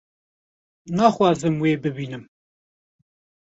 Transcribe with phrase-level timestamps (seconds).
[0.95, 2.23] naxwazim wê bibînim